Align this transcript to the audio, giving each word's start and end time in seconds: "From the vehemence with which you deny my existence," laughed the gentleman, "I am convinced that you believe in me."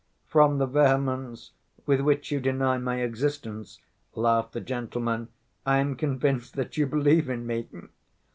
"From 0.25 0.57
the 0.57 0.65
vehemence 0.65 1.51
with 1.85 1.99
which 2.01 2.31
you 2.31 2.39
deny 2.39 2.79
my 2.79 3.01
existence," 3.01 3.79
laughed 4.15 4.53
the 4.53 4.59
gentleman, 4.59 5.27
"I 5.63 5.77
am 5.77 5.95
convinced 5.95 6.55
that 6.55 6.75
you 6.75 6.87
believe 6.87 7.29
in 7.29 7.45
me." 7.45 7.67